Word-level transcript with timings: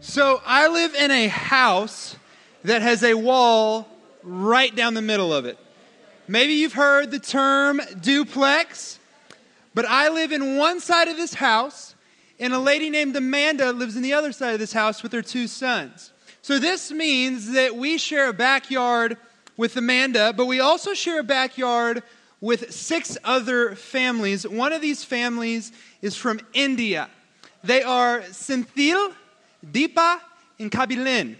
So, 0.00 0.42
I 0.44 0.66
live 0.66 0.92
in 0.96 1.12
a 1.12 1.28
house 1.28 2.16
that 2.64 2.82
has 2.82 3.04
a 3.04 3.14
wall 3.14 3.86
right 4.24 4.74
down 4.74 4.94
the 4.94 5.02
middle 5.02 5.32
of 5.32 5.44
it. 5.44 5.56
Maybe 6.26 6.54
you've 6.54 6.72
heard 6.72 7.12
the 7.12 7.20
term 7.20 7.80
duplex, 8.00 8.98
but 9.74 9.84
I 9.86 10.08
live 10.08 10.32
in 10.32 10.56
one 10.56 10.80
side 10.80 11.08
of 11.08 11.16
this 11.16 11.34
house, 11.34 11.94
and 12.38 12.52
a 12.52 12.58
lady 12.58 12.90
named 12.90 13.14
Amanda 13.16 13.72
lives 13.72 13.96
in 13.96 14.02
the 14.02 14.14
other 14.14 14.32
side 14.32 14.54
of 14.54 14.60
this 14.60 14.72
house 14.72 15.02
with 15.02 15.12
her 15.12 15.22
two 15.22 15.46
sons. 15.46 16.12
So 16.42 16.58
this 16.58 16.90
means 16.90 17.52
that 17.52 17.76
we 17.76 17.98
share 17.98 18.28
a 18.28 18.32
backyard 18.32 19.16
with 19.56 19.76
Amanda, 19.76 20.32
but 20.32 20.46
we 20.46 20.60
also 20.60 20.94
share 20.94 21.20
a 21.20 21.24
backyard 21.24 22.02
with 22.40 22.72
six 22.72 23.18
other 23.24 23.74
families. 23.74 24.48
One 24.48 24.72
of 24.72 24.80
these 24.80 25.04
families 25.04 25.72
is 26.00 26.16
from 26.16 26.40
India. 26.54 27.10
They 27.62 27.82
are 27.82 28.20
Senthil, 28.20 29.12
Deepa, 29.64 30.20
and 30.58 30.70
Kabilin. 30.70 31.36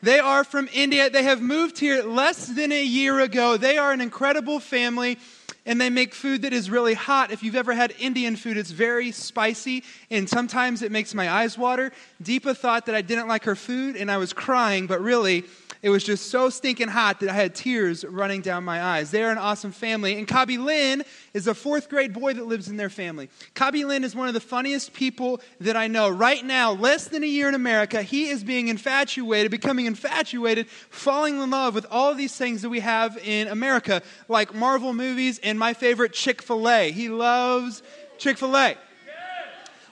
They 0.00 0.20
are 0.20 0.44
from 0.44 0.68
India. 0.72 1.10
They 1.10 1.24
have 1.24 1.42
moved 1.42 1.78
here 1.78 2.04
less 2.04 2.46
than 2.46 2.70
a 2.70 2.84
year 2.84 3.18
ago. 3.18 3.56
They 3.56 3.78
are 3.78 3.90
an 3.90 4.00
incredible 4.00 4.60
family 4.60 5.18
and 5.66 5.80
they 5.80 5.90
make 5.90 6.14
food 6.14 6.42
that 6.42 6.52
is 6.52 6.70
really 6.70 6.94
hot. 6.94 7.30
If 7.32 7.42
you've 7.42 7.56
ever 7.56 7.74
had 7.74 7.92
Indian 7.98 8.36
food, 8.36 8.56
it's 8.56 8.70
very 8.70 9.10
spicy, 9.10 9.82
and 10.10 10.28
sometimes 10.28 10.80
it 10.80 10.92
makes 10.92 11.12
my 11.12 11.28
eyes 11.28 11.58
water. 11.58 11.92
Deepa 12.22 12.56
thought 12.56 12.86
that 12.86 12.94
I 12.94 13.02
didn't 13.02 13.28
like 13.28 13.44
her 13.44 13.56
food, 13.56 13.96
and 13.96 14.10
I 14.10 14.16
was 14.16 14.32
crying, 14.32 14.86
but 14.86 15.02
really, 15.02 15.44
it 15.82 15.90
was 15.90 16.02
just 16.02 16.30
so 16.30 16.50
stinking 16.50 16.88
hot 16.88 17.20
that 17.20 17.28
I 17.28 17.34
had 17.34 17.54
tears 17.54 18.04
running 18.04 18.40
down 18.40 18.64
my 18.64 18.82
eyes. 18.82 19.10
They're 19.10 19.30
an 19.30 19.38
awesome 19.38 19.72
family. 19.72 20.18
And 20.18 20.26
Kabi 20.26 20.62
Lin 20.62 21.04
is 21.34 21.46
a 21.46 21.54
fourth 21.54 21.88
grade 21.88 22.12
boy 22.12 22.34
that 22.34 22.46
lives 22.46 22.68
in 22.68 22.76
their 22.76 22.88
family. 22.88 23.28
Kabi 23.54 23.84
Lin 23.84 24.04
is 24.04 24.14
one 24.14 24.28
of 24.28 24.34
the 24.34 24.40
funniest 24.40 24.92
people 24.92 25.40
that 25.60 25.76
I 25.76 25.86
know. 25.86 26.08
Right 26.08 26.44
now, 26.44 26.72
less 26.72 27.08
than 27.08 27.22
a 27.22 27.26
year 27.26 27.48
in 27.48 27.54
America, 27.54 28.02
he 28.02 28.28
is 28.28 28.42
being 28.42 28.68
infatuated, 28.68 29.50
becoming 29.50 29.86
infatuated, 29.86 30.68
falling 30.68 31.40
in 31.40 31.50
love 31.50 31.74
with 31.74 31.86
all 31.90 32.10
of 32.10 32.16
these 32.16 32.34
things 32.34 32.62
that 32.62 32.70
we 32.70 32.80
have 32.80 33.18
in 33.18 33.48
America, 33.48 34.02
like 34.28 34.54
Marvel 34.54 34.92
movies 34.92 35.38
and 35.42 35.58
my 35.58 35.74
favorite, 35.74 36.12
Chick 36.12 36.42
fil 36.42 36.68
A. 36.68 36.90
He 36.90 37.08
loves 37.08 37.82
Chick 38.18 38.38
fil 38.38 38.56
A. 38.56 38.76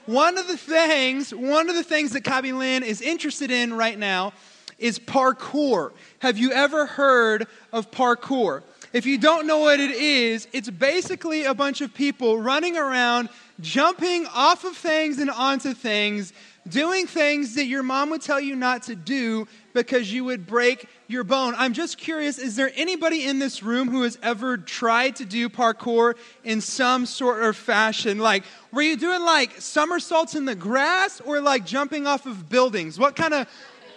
One 0.05 0.37
of 0.37 0.47
the 0.47 0.57
things, 0.57 1.33
one 1.33 1.67
of 1.67 1.75
the 1.75 1.83
things 1.83 2.11
that 2.11 2.23
Kabi 2.23 2.55
Lin 2.55 2.83
is 2.83 3.01
interested 3.01 3.49
in 3.49 3.73
right 3.73 3.97
now 3.97 4.33
is 4.79 4.99
parkour. 4.99 5.91
Have 6.19 6.37
you 6.37 6.51
ever 6.51 6.85
heard 6.85 7.47
of 7.71 7.91
parkour? 7.91 8.63
If 8.93 9.05
you 9.05 9.17
don't 9.17 9.45
know 9.45 9.59
what 9.59 9.81
it 9.81 9.91
is, 9.91 10.47
it's 10.53 10.69
basically 10.69 11.43
a 11.43 11.53
bunch 11.53 11.81
of 11.81 11.93
people 11.93 12.39
running 12.39 12.77
around, 12.77 13.27
jumping 13.59 14.25
off 14.27 14.63
of 14.63 14.77
things 14.77 15.19
and 15.19 15.29
onto 15.29 15.73
things, 15.73 16.31
doing 16.67 17.05
things 17.05 17.55
that 17.55 17.65
your 17.65 17.83
mom 17.83 18.09
would 18.09 18.21
tell 18.21 18.39
you 18.39 18.55
not 18.55 18.83
to 18.83 18.95
do 18.95 19.47
because 19.73 20.11
you 20.11 20.23
would 20.23 20.47
break 20.47 20.87
your 21.07 21.23
bone. 21.23 21.53
I'm 21.57 21.73
just 21.73 21.97
curious 21.97 22.37
is 22.39 22.55
there 22.55 22.71
anybody 22.75 23.25
in 23.25 23.37
this 23.37 23.61
room 23.61 23.89
who 23.89 24.03
has 24.03 24.17
ever 24.23 24.57
tried 24.57 25.17
to 25.17 25.25
do 25.25 25.49
parkour 25.49 26.15
in 26.43 26.61
some 26.61 27.05
sort 27.05 27.43
of 27.43 27.55
fashion? 27.55 28.17
Like, 28.17 28.43
were 28.71 28.81
you 28.81 28.97
doing 28.97 29.21
like 29.21 29.59
somersaults 29.59 30.35
in 30.35 30.45
the 30.45 30.55
grass 30.55 31.21
or 31.21 31.41
like 31.41 31.65
jumping 31.65 32.07
off 32.07 32.25
of 32.25 32.49
buildings? 32.49 32.97
What 32.97 33.15
kind 33.15 33.33
of 33.33 33.47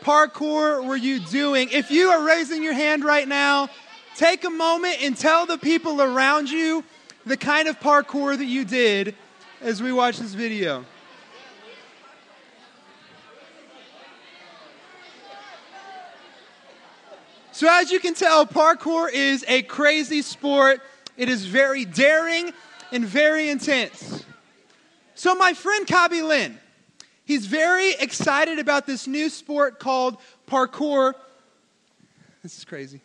parkour 0.01 0.87
were 0.87 0.97
you 0.97 1.21
doing? 1.21 1.69
If 1.71 1.91
you 1.91 2.09
are 2.09 2.25
raising 2.25 2.63
your 2.63 2.73
hand 2.73 3.05
right 3.05 3.27
now, 3.27 3.69
take 4.17 4.45
a 4.45 4.51
moment 4.51 5.03
and 5.03 5.17
tell 5.17 5.47
the 5.47 5.59
people 5.59 6.03
around 6.03 6.51
you 6.51 6.85
the 7.27 7.37
kind 7.37 7.69
of 7.69 7.79
parkour 7.81 8.37
that 8.37 8.45
you 8.45 8.65
did 8.65 9.15
as 9.61 9.83
we 9.83 9.93
watch 9.93 10.19
this 10.19 10.35
video. 10.35 10.85
So, 17.53 17.67
as 17.69 17.91
you 17.91 17.99
can 17.99 18.15
tell, 18.15 18.47
parkour 18.47 19.11
is 19.13 19.45
a 19.49 19.63
crazy 19.63 20.23
sport. 20.23 20.81
It 21.17 21.29
is 21.29 21.45
very 21.45 21.85
daring 21.85 22.53
and 22.93 23.05
very 23.05 23.49
intense. 23.49 24.25
So, 25.17 25.35
my 25.35 25.55
friend 25.55 25.85
Kabi 25.85 26.23
Lin, 26.23 26.57
He's 27.29 27.45
very 27.45 27.91
excited 27.91 28.59
about 28.59 28.87
this 28.87 29.07
new 29.07 29.29
sport 29.29 29.79
called 29.79 30.17
parkour. 30.47 31.13
This 32.43 32.57
is 32.57 32.65
crazy. 32.65 33.03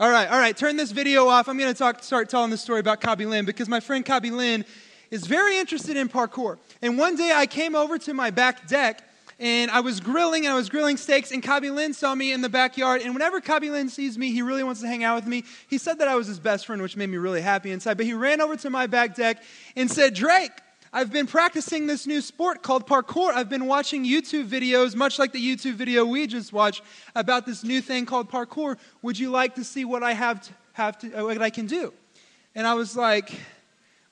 All 0.00 0.10
right, 0.10 0.26
all 0.26 0.38
right, 0.38 0.56
turn 0.56 0.78
this 0.78 0.90
video 0.90 1.28
off. 1.28 1.50
I'm 1.50 1.58
going 1.58 1.70
to 1.70 1.78
talk, 1.78 2.02
start 2.02 2.30
telling 2.30 2.48
the 2.48 2.56
story 2.56 2.80
about 2.80 3.02
Kabi 3.02 3.26
Lin 3.26 3.44
because 3.44 3.68
my 3.68 3.78
friend 3.78 4.06
Kabi 4.06 4.32
Lin 4.32 4.64
is 5.10 5.26
very 5.26 5.58
interested 5.58 5.98
in 5.98 6.08
parkour. 6.08 6.56
And 6.80 6.96
one 6.96 7.14
day 7.14 7.30
I 7.30 7.44
came 7.44 7.76
over 7.76 7.98
to 7.98 8.14
my 8.14 8.30
back 8.30 8.66
deck 8.66 9.06
and 9.38 9.70
I 9.70 9.80
was 9.80 10.00
grilling 10.00 10.46
and 10.46 10.54
I 10.54 10.56
was 10.56 10.70
grilling 10.70 10.96
steaks 10.96 11.32
and 11.32 11.42
Kabi 11.42 11.70
Lin 11.70 11.92
saw 11.92 12.14
me 12.14 12.32
in 12.32 12.40
the 12.40 12.48
backyard. 12.48 13.02
And 13.02 13.12
whenever 13.12 13.42
Kabi 13.42 13.70
Lin 13.70 13.90
sees 13.90 14.16
me, 14.16 14.32
he 14.32 14.40
really 14.40 14.64
wants 14.64 14.80
to 14.80 14.86
hang 14.86 15.04
out 15.04 15.16
with 15.16 15.26
me. 15.26 15.44
He 15.68 15.76
said 15.76 15.98
that 15.98 16.08
I 16.08 16.14
was 16.14 16.26
his 16.26 16.40
best 16.40 16.64
friend, 16.64 16.80
which 16.80 16.96
made 16.96 17.10
me 17.10 17.18
really 17.18 17.42
happy 17.42 17.70
inside. 17.70 17.98
But 17.98 18.06
he 18.06 18.14
ran 18.14 18.40
over 18.40 18.56
to 18.56 18.70
my 18.70 18.86
back 18.86 19.14
deck 19.14 19.42
and 19.76 19.90
said, 19.90 20.14
Drake, 20.14 20.52
I've 20.92 21.12
been 21.12 21.28
practicing 21.28 21.86
this 21.86 22.04
new 22.04 22.20
sport 22.20 22.64
called 22.64 22.84
parkour. 22.84 23.32
I've 23.32 23.48
been 23.48 23.66
watching 23.66 24.04
YouTube 24.04 24.48
videos, 24.48 24.96
much 24.96 25.20
like 25.20 25.30
the 25.30 25.38
YouTube 25.38 25.74
video 25.74 26.04
we 26.04 26.26
just 26.26 26.52
watched, 26.52 26.82
about 27.14 27.46
this 27.46 27.62
new 27.62 27.80
thing 27.80 28.06
called 28.06 28.28
parkour. 28.28 28.76
Would 29.02 29.16
you 29.16 29.30
like 29.30 29.54
to 29.54 29.62
see 29.62 29.84
what 29.84 30.02
I 30.02 30.14
have 30.14 30.40
to, 30.40 30.52
have 30.72 30.98
to 30.98 31.12
uh, 31.12 31.24
what 31.24 31.40
I 31.40 31.50
can 31.50 31.66
do? 31.66 31.92
And 32.56 32.66
I 32.66 32.74
was 32.74 32.96
like, 32.96 33.30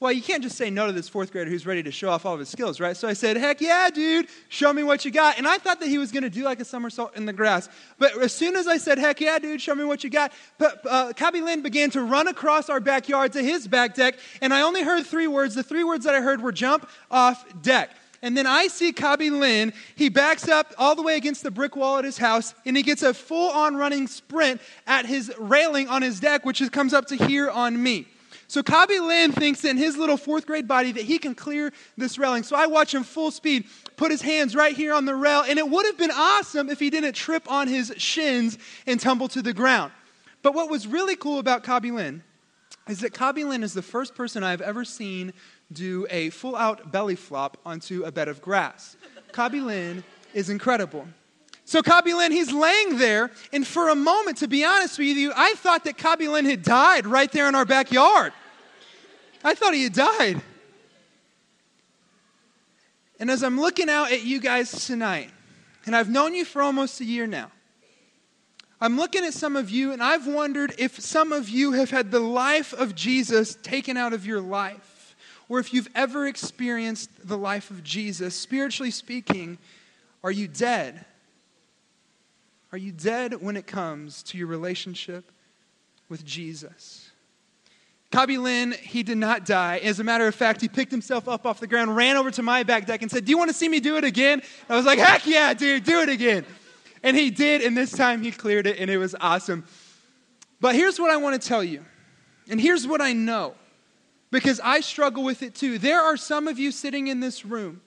well, 0.01 0.13
you 0.13 0.23
can't 0.23 0.45
just 0.45 0.57
say 0.57 0.71
no 0.71 0.87
to 0.87 0.93
this 0.93 1.09
fourth 1.09 1.33
grader 1.33 1.51
who's 1.51 1.67
ready 1.67 1.83
to 1.83 1.91
show 1.91 2.09
off 2.09 2.25
all 2.25 2.33
of 2.33 2.39
his 2.39 2.49
skills, 2.49 2.79
right? 2.79 2.97
So 2.97 3.09
I 3.09 3.15
said, 3.15 3.37
heck 3.37 3.61
yeah, 3.61 3.91
dude, 3.91 4.29
show 4.49 4.73
me 4.73 4.85
what 4.85 5.05
you 5.05 5.11
got. 5.11 5.39
And 5.39 5.47
I 5.47 5.59
thought 5.59 5.81
that 5.81 5.89
he 5.89 5.99
was 5.99 6.13
going 6.13 6.23
to 6.23 6.31
do 6.31 6.45
like 6.45 6.61
a 6.61 6.65
somersault 6.65 7.17
in 7.17 7.27
the 7.27 7.33
grass. 7.33 7.69
But 7.99 8.17
as 8.23 8.33
soon 8.33 8.55
as 8.55 8.69
I 8.69 8.77
said, 8.77 8.99
heck 8.99 9.21
yeah, 9.21 9.41
dude, 9.41 9.61
show 9.61 9.75
me 9.75 9.85
what 9.85 10.05
you 10.05 10.11
got, 10.11 10.33
uh, 10.61 11.13
Kabi 11.17 11.43
Lin 11.43 11.63
began 11.63 11.91
to 11.91 12.03
run 12.03 12.29
across 12.29 12.71
our 12.71 12.79
backyard 12.79 13.33
to 13.33 13.43
his 13.43 13.67
back 13.67 13.97
deck. 13.97 14.15
And 14.41 14.55
I 14.55 14.61
only 14.61 14.85
heard 14.85 15.05
three 15.05 15.27
words. 15.27 15.57
The 15.57 15.65
three 15.65 15.83
words 15.83 16.05
that 16.05 16.15
I 16.15 16.21
heard 16.21 16.41
were 16.43 16.53
jump 16.53 16.89
off 17.11 17.45
deck. 17.61 17.91
And 18.23 18.37
then 18.37 18.47
I 18.47 18.69
see 18.69 18.93
Kabi 18.93 19.37
Lin. 19.37 19.73
He 19.97 20.11
backs 20.11 20.49
up 20.49 20.75
all 20.79 20.95
the 20.95 21.03
way 21.03 21.17
against 21.17 21.43
the 21.43 21.51
brick 21.51 21.75
wall 21.75 21.99
at 21.99 22.05
his 22.05 22.19
house, 22.19 22.55
and 22.65 22.77
he 22.77 22.85
gets 22.85 23.03
a 23.03 23.13
full 23.13 23.51
on 23.51 23.77
running 23.77 24.07
sprint 24.07 24.61
at 24.87 25.07
his 25.07 25.33
railing 25.39 25.89
on 25.89 26.03
his 26.03 26.21
deck, 26.21 26.45
which 26.45 26.63
comes 26.71 26.95
up 26.95 27.07
to 27.07 27.17
here 27.17 27.51
on 27.51 27.81
me. 27.81 28.07
So 28.49 28.63
Kabi 28.63 29.07
Lin 29.07 29.31
thinks 29.31 29.63
in 29.67 29.77
his 29.77 29.99
little 29.99 30.17
fourth 30.17 30.47
grade 30.47 30.67
body 30.67 30.91
that 30.93 31.05
he 31.05 31.19
can 31.19 31.35
clear 31.35 31.71
this 31.99 32.19
railing. 32.19 32.43
So 32.43 32.57
I 32.57 32.67
watch 32.67 32.95
him 32.95 33.05
full 33.05 33.31
speed 33.31 33.67
put 33.97 34.11
his 34.11 34.23
hands 34.23 34.57
right 34.57 34.75
here 34.75 34.95
on 34.95 35.05
the 35.05 35.15
rail, 35.15 35.45
and 35.47 35.59
it 35.59 35.69
would 35.69 35.85
have 35.85 35.99
been 35.99 36.11
awesome 36.11 36.71
if 36.71 36.79
he 36.81 36.89
didn't 36.89 37.13
trip 37.13 37.51
on 37.51 37.69
his 37.69 37.93
shins 37.99 38.57
and 38.87 38.99
tumble 38.99 39.29
to 39.29 39.43
the 39.43 39.53
ground. 39.53 39.93
But 40.41 40.55
what 40.55 40.71
was 40.71 40.87
really 40.87 41.15
cool 41.15 41.39
about 41.39 41.63
Kabi 41.63 41.93
Lin 41.93 42.23
is 42.89 43.01
that 43.01 43.13
Kabi 43.13 43.47
Lin 43.47 43.63
is 43.63 43.75
the 43.75 43.83
first 43.83 44.15
person 44.15 44.43
I've 44.43 44.63
ever 44.63 44.85
seen 44.85 45.35
do 45.71 46.07
a 46.09 46.31
full 46.31 46.57
out 46.57 46.91
belly 46.91 47.17
flop 47.17 47.59
onto 47.67 48.05
a 48.05 48.11
bed 48.11 48.29
of 48.29 48.41
grass. 48.41 48.97
Kabi 49.33 49.63
Lin 49.63 50.03
is 50.33 50.49
incredible. 50.49 51.07
So 51.67 51.83
Kabi 51.83 52.17
Lin, 52.17 52.33
he's 52.33 52.51
laying 52.51 52.97
there, 52.97 53.31
and 53.53 53.67
for 53.67 53.91
a 53.91 53.95
moment, 53.95 54.39
to 54.39 54.49
be 54.49 54.65
honest 54.65 54.99
with 54.99 55.19
you, 55.19 55.35
I 55.37 55.53
thought 55.57 55.85
that 55.85 55.99
Kabi 55.99 56.33
Lin 56.33 56.47
had 56.47 56.63
died 56.63 57.07
right 57.07 57.31
there 57.31 57.47
in 57.47 57.55
our 57.55 57.67
backyard. 57.67 58.33
I 59.45 59.55
thought 59.55 59.75
he 59.75 59.85
had 59.85 59.93
died. 59.93 60.41
And 63.21 63.31
as 63.31 63.43
I'm 63.43 63.61
looking 63.61 63.89
out 63.89 64.13
at 64.13 64.25
you 64.25 64.41
guys 64.41 64.87
tonight, 64.87 65.31
and 65.87 65.97
I've 65.97 66.09
known 66.09 66.35
you 66.35 66.45
for 66.45 66.63
almost 66.63 67.01
a 67.01 67.05
year 67.05 67.27
now, 67.27 67.51
I'm 68.81 68.97
looking 68.97 69.25
at 69.25 69.35
some 69.35 69.57
of 69.57 69.71
you, 69.71 69.93
and 69.93 70.01
I've 70.03 70.27
wondered 70.27 70.75
if 70.79 71.01
some 71.01 71.33
of 71.33 71.49
you 71.49 71.73
have 71.73 71.91
had 71.91 72.13
the 72.13 72.21
life 72.21 72.73
of 72.73 72.95
Jesus 72.95 73.57
taken 73.57 73.97
out 73.97 74.13
of 74.13 74.25
your 74.25 74.41
life, 74.41 75.17
or 75.49 75.59
if 75.59 75.75
you've 75.75 75.89
ever 75.97 76.29
experienced 76.29 77.11
the 77.27 77.39
life 77.39 77.71
of 77.71 77.83
Jesus. 77.83 78.37
Spiritually 78.37 78.93
speaking, 78.93 79.59
are 80.23 80.31
you 80.31 80.47
dead? 80.47 81.05
Are 82.71 82.79
you 82.79 82.93
dead 82.93 83.41
when 83.41 83.57
it 83.57 83.67
comes 83.67 84.23
to 84.25 84.39
your 84.39 84.47
relationship 84.47 85.33
with 86.09 86.25
Jesus? 86.25 87.08
Kabi 88.11 88.39
Lin, 88.39 88.73
he 88.73 89.03
did 89.03 89.19
not 89.19 89.45
die. 89.45 89.79
As 89.79 90.01
a 90.01 90.05
matter 90.05 90.27
of 90.27 90.35
fact, 90.35 90.63
he 90.63 90.69
picked 90.69 90.91
himself 90.91 91.29
up 91.29 91.45
off 91.45 91.61
the 91.61 91.67
ground, 91.67 91.95
ran 91.95 92.17
over 92.17 92.31
to 92.31 92.43
my 92.43 92.63
back 92.63 92.87
deck, 92.87 93.03
and 93.03 93.11
said, 93.11 93.27
Do 93.27 93.31
you 93.31 93.39
want 93.39 93.51
to 93.51 93.57
see 93.57 93.69
me 93.69 93.81
do 93.81 93.97
it 93.97 94.05
again? 94.05 94.43
I 94.69 94.77
was 94.77 94.87
like, 94.87 94.99
Heck 94.99 95.27
yeah, 95.27 95.53
dude, 95.53 95.85
do 95.85 96.01
it 96.01 96.09
again. 96.09 96.47
And 97.03 97.17
he 97.17 97.31
did, 97.31 97.63
and 97.63 97.77
this 97.77 97.93
time 97.93 98.23
he 98.23 98.33
cleared 98.33 98.67
it, 98.67 98.79
and 98.79 98.91
it 98.91 98.99
was 98.99 99.15
awesome. 99.21 99.65
But 100.61 100.75
here's 100.75 100.99
what 100.99 101.11
I 101.11 101.19
want 101.19 101.41
to 101.41 101.49
tell 101.49 101.63
you, 101.63 101.85
and 102.49 102.61
here's 102.61 102.87
what 102.87 103.01
I 103.01 103.13
know 103.13 103.55
because 104.31 104.61
I 104.63 104.81
struggle 104.81 105.23
with 105.23 105.43
it 105.43 105.55
too. 105.55 105.79
There 105.79 106.01
are 106.01 106.17
some 106.17 106.49
of 106.49 106.59
you 106.59 106.73
sitting 106.73 107.09
in 107.09 107.21
this 107.21 107.45
room 107.45 107.81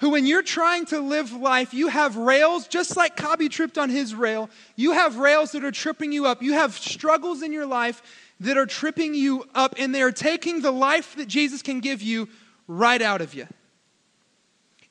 who, 0.00 0.10
when 0.10 0.26
you're 0.26 0.42
trying 0.42 0.84
to 0.86 1.00
live 1.00 1.32
life, 1.32 1.72
you 1.72 1.88
have 1.88 2.16
rails, 2.16 2.66
just 2.66 2.96
like 2.96 3.16
Cobby 3.16 3.48
tripped 3.48 3.78
on 3.78 3.88
his 3.88 4.14
rail. 4.14 4.50
You 4.76 4.92
have 4.92 5.16
rails 5.16 5.52
that 5.52 5.64
are 5.64 5.70
tripping 5.70 6.12
you 6.12 6.26
up. 6.26 6.42
You 6.42 6.54
have 6.54 6.74
struggles 6.74 7.42
in 7.42 7.52
your 7.52 7.66
life 7.66 8.02
that 8.42 8.56
are 8.56 8.66
tripping 8.66 9.14
you 9.14 9.44
up, 9.54 9.74
and 9.78 9.94
they 9.94 10.02
are 10.02 10.12
taking 10.12 10.62
the 10.62 10.70
life 10.70 11.16
that 11.16 11.26
Jesus 11.26 11.62
can 11.62 11.80
give 11.80 12.02
you 12.02 12.28
right 12.66 13.00
out 13.00 13.20
of 13.20 13.34
you. 13.34 13.46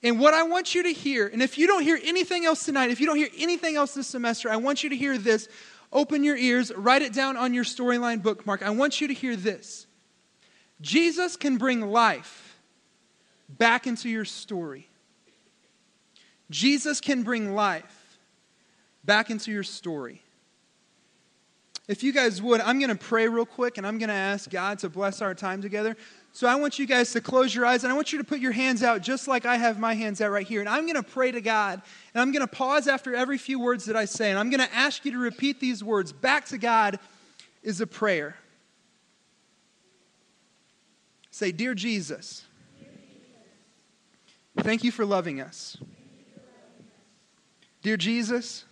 And 0.03 0.19
what 0.19 0.33
I 0.33 0.43
want 0.43 0.73
you 0.73 0.83
to 0.83 0.93
hear, 0.93 1.27
and 1.27 1.41
if 1.41 1.57
you 1.57 1.67
don't 1.67 1.83
hear 1.83 1.99
anything 2.03 2.45
else 2.45 2.65
tonight, 2.65 2.89
if 2.89 2.99
you 2.99 3.05
don't 3.05 3.17
hear 3.17 3.29
anything 3.37 3.75
else 3.75 3.93
this 3.93 4.07
semester, 4.07 4.49
I 4.49 4.55
want 4.55 4.83
you 4.83 4.89
to 4.89 4.95
hear 4.95 5.17
this. 5.17 5.47
Open 5.93 6.23
your 6.23 6.37
ears, 6.37 6.71
write 6.75 7.01
it 7.01 7.13
down 7.13 7.37
on 7.37 7.53
your 7.53 7.65
storyline 7.65 8.23
bookmark. 8.23 8.63
I 8.63 8.69
want 8.69 9.01
you 9.01 9.07
to 9.09 9.13
hear 9.13 9.35
this 9.35 9.85
Jesus 10.79 11.35
can 11.35 11.57
bring 11.57 11.81
life 11.81 12.57
back 13.49 13.85
into 13.85 14.09
your 14.09 14.25
story. 14.25 14.87
Jesus 16.49 16.99
can 17.01 17.23
bring 17.23 17.53
life 17.53 18.17
back 19.03 19.29
into 19.29 19.51
your 19.51 19.63
story. 19.63 20.21
If 21.87 22.03
you 22.03 22.13
guys 22.13 22.41
would, 22.41 22.61
I'm 22.61 22.79
going 22.79 22.89
to 22.89 22.95
pray 22.95 23.27
real 23.27 23.45
quick 23.45 23.77
and 23.77 23.85
I'm 23.85 23.97
going 23.97 24.09
to 24.09 24.15
ask 24.15 24.49
God 24.49 24.79
to 24.79 24.89
bless 24.89 25.21
our 25.21 25.33
time 25.33 25.61
together. 25.61 25.97
So 26.31 26.47
I 26.47 26.55
want 26.55 26.79
you 26.79 26.85
guys 26.85 27.11
to 27.13 27.21
close 27.21 27.53
your 27.53 27.65
eyes 27.65 27.83
and 27.83 27.91
I 27.91 27.95
want 27.95 28.13
you 28.13 28.19
to 28.19 28.23
put 28.23 28.39
your 28.39 28.51
hands 28.51 28.83
out 28.83 29.01
just 29.01 29.27
like 29.27 29.45
I 29.45 29.57
have 29.57 29.79
my 29.79 29.93
hands 29.93 30.21
out 30.21 30.31
right 30.31 30.47
here. 30.47 30.61
And 30.61 30.69
I'm 30.69 30.83
going 30.83 30.95
to 30.95 31.03
pray 31.03 31.31
to 31.31 31.41
God 31.41 31.81
and 32.13 32.21
I'm 32.21 32.31
going 32.31 32.47
to 32.47 32.53
pause 32.53 32.87
after 32.87 33.15
every 33.15 33.37
few 33.37 33.59
words 33.59 33.85
that 33.85 33.95
I 33.95 34.05
say. 34.05 34.29
And 34.29 34.39
I'm 34.39 34.49
going 34.49 34.65
to 34.65 34.73
ask 34.73 35.03
you 35.03 35.11
to 35.11 35.17
repeat 35.17 35.59
these 35.59 35.83
words 35.83 36.13
back 36.13 36.45
to 36.45 36.57
God 36.57 36.99
is 37.63 37.81
a 37.81 37.87
prayer. 37.87 38.35
Say, 41.31 41.51
Dear 41.51 41.73
Jesus, 41.73 42.45
thank 44.59 44.83
you 44.83 44.91
for 44.91 45.05
loving 45.05 45.41
us. 45.41 45.77
Dear 47.81 47.97
Jesus, 47.97 48.65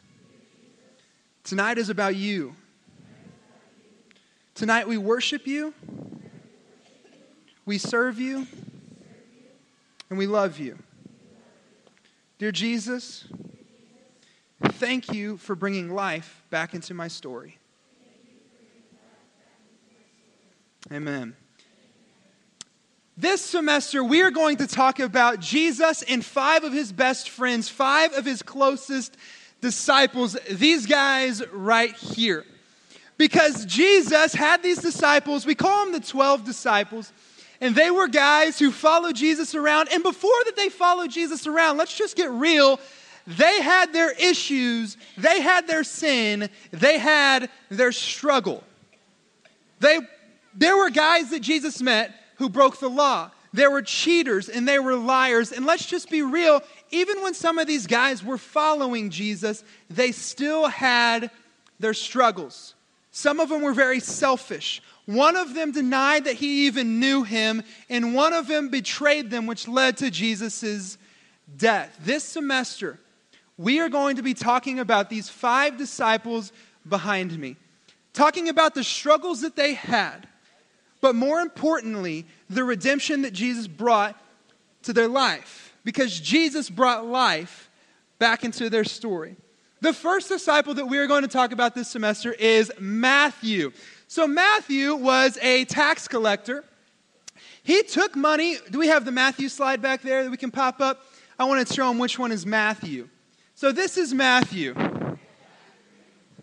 tonight 1.43 1.79
is 1.79 1.89
about 1.89 2.15
you. 2.15 2.55
Tonight 4.59 4.89
we 4.89 4.97
worship 4.97 5.47
you. 5.47 5.73
We 7.65 7.77
serve 7.77 8.19
you 8.19 8.45
and 10.09 10.19
we 10.19 10.27
love 10.27 10.59
you. 10.59 10.77
Dear 12.39 12.51
Jesus, 12.51 13.25
thank 14.61 15.13
you 15.13 15.37
for 15.37 15.55
bringing 15.55 15.95
life 15.95 16.43
back 16.49 16.73
into 16.73 16.93
my 16.93 17.07
story. 17.07 17.57
Amen. 20.91 21.37
This 23.15 23.39
semester, 23.39 24.03
we 24.03 24.21
are 24.23 24.31
going 24.31 24.57
to 24.57 24.67
talk 24.67 24.99
about 24.99 25.39
Jesus 25.39 26.01
and 26.01 26.23
five 26.25 26.65
of 26.65 26.73
his 26.73 26.91
best 26.91 27.29
friends, 27.29 27.69
five 27.69 28.11
of 28.11 28.25
his 28.25 28.41
closest 28.41 29.15
disciples, 29.61 30.35
these 30.51 30.85
guys 30.85 31.47
right 31.53 31.95
here. 31.95 32.43
Because 33.19 33.65
Jesus 33.65 34.33
had 34.33 34.63
these 34.63 34.79
disciples, 34.79 35.45
we 35.45 35.53
call 35.53 35.83
them 35.83 35.93
the 35.93 35.99
12 35.99 36.45
disciples. 36.45 37.11
And 37.59 37.75
they 37.75 37.91
were 37.91 38.07
guys 38.07 38.57
who 38.57 38.71
followed 38.71 39.17
Jesus 39.17 39.53
around. 39.53 39.89
And 39.91 40.01
before 40.01 40.31
that 40.45 40.55
they 40.55 40.69
followed 40.69 41.11
Jesus 41.11 41.45
around, 41.45 41.75
let's 41.75 41.95
just 41.95 42.15
get 42.15 42.31
real. 42.31 42.79
They 43.27 43.61
had 43.61 43.91
their 43.91 44.11
issues, 44.11 44.95
they 45.17 45.41
had 45.41 45.67
their 45.67 45.83
sin, 45.83 46.49
they 46.71 46.97
had 46.97 47.49
their 47.67 47.91
struggle. 47.91 48.63
They, 49.81 49.99
there 50.55 50.77
were 50.77 50.89
guys 50.89 51.29
that 51.31 51.41
Jesus 51.41 51.81
met 51.81 52.15
who 52.37 52.47
broke 52.47 52.79
the 52.79 52.89
law. 52.89 53.31
There 53.51 53.69
were 53.69 53.81
cheaters 53.81 54.47
and 54.47 54.65
they 54.65 54.79
were 54.79 54.95
liars. 54.95 55.51
And 55.51 55.65
let's 55.65 55.85
just 55.85 56.09
be 56.09 56.21
real, 56.21 56.61
even 56.89 57.21
when 57.21 57.33
some 57.33 57.57
of 57.57 57.67
these 57.67 57.85
guys 57.85 58.23
were 58.23 58.37
following 58.37 59.09
Jesus, 59.09 59.65
they 59.89 60.13
still 60.13 60.67
had 60.67 61.31
their 61.81 61.93
struggles. 61.93 62.75
Some 63.11 63.39
of 63.39 63.49
them 63.49 63.61
were 63.61 63.73
very 63.73 63.99
selfish. 63.99 64.81
One 65.05 65.35
of 65.35 65.55
them 65.55 65.71
denied 65.71 66.25
that 66.25 66.35
he 66.35 66.67
even 66.67 66.99
knew 66.99 67.23
him, 67.23 67.63
and 67.89 68.13
one 68.13 68.33
of 68.33 68.47
them 68.47 68.69
betrayed 68.69 69.31
them, 69.31 69.47
which 69.47 69.67
led 69.67 69.97
to 69.97 70.11
Jesus' 70.11 70.97
death. 71.57 71.97
This 72.01 72.23
semester, 72.23 72.99
we 73.57 73.79
are 73.79 73.89
going 73.89 74.17
to 74.17 74.21
be 74.21 74.35
talking 74.35 74.79
about 74.79 75.09
these 75.09 75.27
five 75.27 75.77
disciples 75.77 76.51
behind 76.87 77.37
me, 77.37 77.55
talking 78.13 78.49
about 78.49 78.75
the 78.75 78.83
struggles 78.83 79.41
that 79.41 79.55
they 79.55 79.73
had, 79.73 80.27
but 81.01 81.15
more 81.15 81.39
importantly, 81.39 82.27
the 82.49 82.63
redemption 82.63 83.23
that 83.23 83.33
Jesus 83.33 83.67
brought 83.67 84.15
to 84.83 84.93
their 84.93 85.07
life, 85.07 85.73
because 85.83 86.19
Jesus 86.19 86.69
brought 86.69 87.05
life 87.05 87.69
back 88.19 88.43
into 88.43 88.69
their 88.69 88.83
story. 88.83 89.35
The 89.81 89.93
first 89.93 90.27
disciple 90.27 90.73
that 90.73 90.85
we 90.87 90.97
are 90.97 91.07
going 91.07 91.21
to 91.21 91.29
talk 91.29 91.53
about 91.53 91.73
this 91.73 91.87
semester 91.87 92.33
is 92.33 92.71
Matthew. 92.79 93.71
So 94.07 94.27
Matthew 94.27 94.93
was 94.93 95.37
a 95.41 95.63
tax 95.65 96.07
collector. 96.07 96.65
He 97.63 97.83
took 97.83 98.15
money. 98.15 98.57
Do 98.69 98.79
we 98.79 98.87
have 98.87 99.05
the 99.05 99.11
Matthew 99.11 99.47
slide 99.47 99.81
back 99.81 100.01
there 100.01 100.23
that 100.23 100.29
we 100.29 100.37
can 100.37 100.51
pop 100.51 100.81
up? 100.81 101.05
I 101.37 101.45
want 101.45 101.65
to 101.65 101.73
show 101.73 101.87
them 101.87 101.97
which 101.97 102.19
one 102.19 102.33
is 102.33 102.45
Matthew. 102.45 103.07
So 103.55 103.71
this 103.71 103.97
is 103.97 104.13
Matthew. 104.13 104.75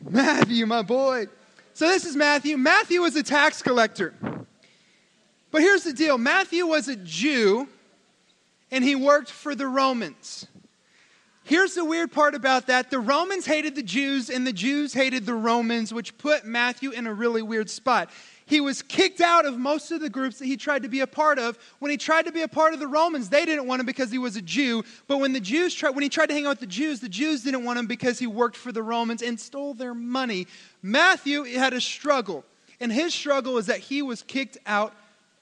Matthew, 0.08 0.64
my 0.64 0.80
boy. 0.82 1.26
So 1.74 1.88
this 1.88 2.06
is 2.06 2.16
Matthew. 2.16 2.56
Matthew 2.56 3.02
was 3.02 3.16
a 3.16 3.22
tax 3.22 3.60
collector. 3.60 4.14
But 5.50 5.60
here's 5.60 5.84
the 5.84 5.92
deal 5.92 6.16
Matthew 6.16 6.66
was 6.66 6.88
a 6.88 6.96
Jew, 6.96 7.68
and 8.70 8.82
he 8.82 8.94
worked 8.94 9.30
for 9.30 9.54
the 9.54 9.66
Romans. 9.66 10.46
Here's 11.46 11.74
the 11.74 11.84
weird 11.84 12.10
part 12.10 12.34
about 12.34 12.66
that 12.66 12.90
the 12.90 12.98
Romans 12.98 13.46
hated 13.46 13.76
the 13.76 13.82
Jews, 13.82 14.30
and 14.30 14.44
the 14.44 14.52
Jews 14.52 14.92
hated 14.92 15.26
the 15.26 15.34
Romans, 15.34 15.94
which 15.94 16.18
put 16.18 16.44
Matthew 16.44 16.90
in 16.90 17.06
a 17.06 17.14
really 17.14 17.40
weird 17.40 17.70
spot. 17.70 18.10
He 18.46 18.60
was 18.60 18.82
kicked 18.82 19.20
out 19.20 19.46
of 19.46 19.56
most 19.56 19.92
of 19.92 20.00
the 20.00 20.10
groups 20.10 20.40
that 20.40 20.46
he 20.46 20.56
tried 20.56 20.82
to 20.82 20.88
be 20.88 21.00
a 21.00 21.06
part 21.06 21.38
of. 21.38 21.56
When 21.78 21.92
he 21.92 21.98
tried 21.98 22.26
to 22.26 22.32
be 22.32 22.42
a 22.42 22.48
part 22.48 22.74
of 22.74 22.80
the 22.80 22.88
Romans, 22.88 23.28
they 23.28 23.44
didn't 23.44 23.68
want 23.68 23.78
him 23.78 23.86
because 23.86 24.10
he 24.10 24.18
was 24.18 24.34
a 24.34 24.42
Jew. 24.42 24.82
But 25.06 25.18
when 25.18 25.32
the 25.32 25.40
Jews 25.40 25.72
tried, 25.72 25.90
when 25.90 26.02
he 26.02 26.08
tried 26.08 26.30
to 26.30 26.34
hang 26.34 26.46
out 26.46 26.50
with 26.50 26.60
the 26.60 26.66
Jews, 26.66 26.98
the 26.98 27.08
Jews 27.08 27.44
didn't 27.44 27.62
want 27.62 27.78
him 27.78 27.86
because 27.86 28.18
he 28.18 28.26
worked 28.26 28.56
for 28.56 28.72
the 28.72 28.82
Romans 28.82 29.22
and 29.22 29.38
stole 29.38 29.72
their 29.72 29.94
money. 29.94 30.48
Matthew 30.82 31.44
had 31.44 31.74
a 31.74 31.80
struggle, 31.80 32.44
and 32.80 32.92
his 32.92 33.14
struggle 33.14 33.56
is 33.56 33.66
that 33.66 33.78
he 33.78 34.02
was 34.02 34.24
kicked 34.24 34.58
out 34.66 34.92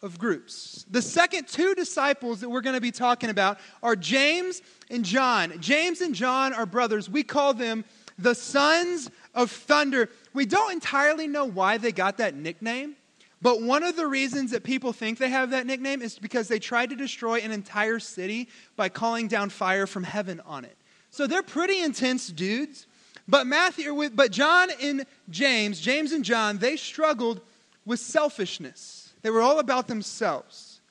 of 0.05 0.19
groups. 0.19 0.85
The 0.91 1.01
second 1.01 1.49
two 1.49 1.75
disciples 1.75 2.41
that 2.41 2.51
we're 2.51 2.61
going 2.61 2.77
to 2.77 2.81
be 2.81 2.93
talking 2.93 3.31
about 3.31 3.59
are 3.83 3.97
James 3.97 4.61
and 4.91 5.03
John. 5.03 5.55
James 5.61 6.03
and 6.03 6.15
John 6.15 6.53
are 6.53 6.67
brothers. 6.67 7.09
We 7.09 7.23
call 7.23 7.55
them 7.55 7.85
the 8.19 8.35
sons 8.35 9.11
of 9.35 9.51
thunder. 9.51 10.11
We 10.35 10.45
don't 10.45 10.73
entirely 10.73 11.27
know 11.27 11.47
why 11.47 11.79
they 11.79 11.91
got 11.91 12.19
that 12.19 12.35
nickname, 12.35 12.97
but 13.41 13.63
one 13.63 13.83
of 13.83 13.97
the 13.97 14.07
reasons 14.07 14.51
that 14.51 14.63
people 14.63 14.93
think 14.93 15.19
they 15.19 15.31
have 15.31 15.51
that 15.51 15.67
nickname 15.67 16.03
is 16.03 16.19
because 16.19 16.49
they 16.49 16.59
tried 16.59 16.91
to 16.91 16.97
destroy 16.97 17.39
an 17.39 17.51
entire 17.51 17.99
city 17.99 18.49
by 18.77 18.91
calling 18.91 19.27
down 19.27 19.49
fire 19.49 19.87
from 19.87 20.05
heaven 20.05 20.41
on 20.45 20.67
it. 20.67 20.77
So 21.11 21.27
they're 21.27 21.43
pretty 21.43 21.81
intense 21.81 22.29
dudes. 22.29 22.87
But 23.27 23.47
Matthew, 23.47 24.11
but 24.11 24.33
John 24.33 24.69
and 24.83 25.07
James, 25.31 25.81
James 25.81 26.13
and 26.13 26.25
John, 26.25 26.59
they 26.59 26.77
struggled 26.77 27.41
with 27.87 28.01
selfishness. 28.01 29.04
They 29.25 29.31
were 29.31 29.41
all 29.41 29.59
about 29.59 29.89
themselves. 29.89 30.83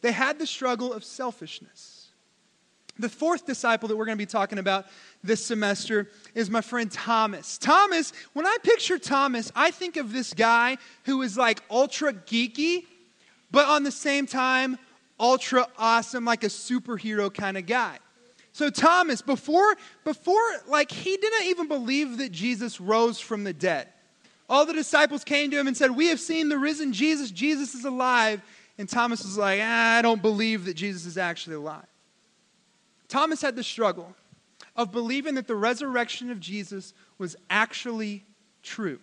They 0.00 0.10
had 0.10 0.40
the 0.40 0.48
struggle 0.48 0.92
of 0.92 1.04
selfishness. 1.04 2.08
The 2.98 3.08
fourth 3.08 3.46
disciple 3.46 3.88
that 3.88 3.96
we're 3.96 4.04
going 4.04 4.18
to 4.18 4.22
be 4.22 4.26
talking 4.26 4.58
about 4.58 4.86
this 5.22 5.46
semester 5.46 6.10
is 6.34 6.50
my 6.50 6.60
friend 6.60 6.90
Thomas. 6.90 7.56
Thomas, 7.56 8.12
when 8.32 8.48
I 8.48 8.56
picture 8.64 8.98
Thomas, 8.98 9.52
I 9.54 9.70
think 9.70 9.96
of 9.96 10.12
this 10.12 10.34
guy 10.34 10.78
who 11.04 11.22
is 11.22 11.38
like 11.38 11.62
ultra 11.70 12.12
geeky, 12.12 12.84
but 13.52 13.68
on 13.68 13.84
the 13.84 13.92
same 13.92 14.26
time, 14.26 14.76
ultra 15.20 15.68
awesome, 15.78 16.24
like 16.24 16.42
a 16.42 16.48
superhero 16.48 17.32
kind 17.32 17.56
of 17.56 17.66
guy. 17.66 17.98
So 18.50 18.70
Thomas, 18.70 19.22
before, 19.22 19.76
before, 20.02 20.42
like, 20.66 20.90
he 20.90 21.16
didn't 21.16 21.46
even 21.46 21.68
believe 21.68 22.18
that 22.18 22.32
Jesus 22.32 22.80
rose 22.80 23.20
from 23.20 23.44
the 23.44 23.52
dead. 23.52 23.86
All 24.48 24.64
the 24.64 24.72
disciples 24.72 25.24
came 25.24 25.50
to 25.50 25.58
him 25.58 25.66
and 25.66 25.76
said, 25.76 25.90
We 25.90 26.06
have 26.06 26.20
seen 26.20 26.48
the 26.48 26.58
risen 26.58 26.92
Jesus. 26.92 27.30
Jesus 27.30 27.74
is 27.74 27.84
alive. 27.84 28.42
And 28.78 28.88
Thomas 28.88 29.24
was 29.24 29.36
like, 29.36 29.60
ah, 29.62 29.96
I 29.96 30.02
don't 30.02 30.22
believe 30.22 30.64
that 30.66 30.74
Jesus 30.74 31.04
is 31.04 31.18
actually 31.18 31.56
alive. 31.56 31.86
Thomas 33.08 33.42
had 33.42 33.56
the 33.56 33.64
struggle 33.64 34.14
of 34.76 34.92
believing 34.92 35.34
that 35.34 35.48
the 35.48 35.56
resurrection 35.56 36.30
of 36.30 36.38
Jesus 36.38 36.94
was 37.18 37.34
actually 37.50 38.24
true. 38.62 39.00